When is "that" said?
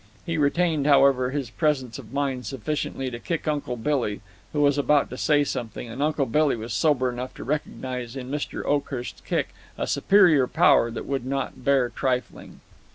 10.89-11.05